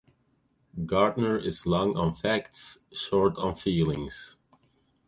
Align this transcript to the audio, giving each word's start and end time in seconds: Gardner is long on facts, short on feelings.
Gardner 0.83 1.37
is 1.37 1.67
long 1.67 1.95
on 1.95 2.15
facts, 2.15 2.79
short 2.91 3.37
on 3.37 3.53
feelings. 3.55 4.39